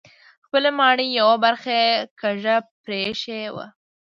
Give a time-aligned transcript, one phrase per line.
[0.45, 1.89] خپلې ماڼۍ یوه برخه یې
[2.21, 3.65] کږه پرېښې وه.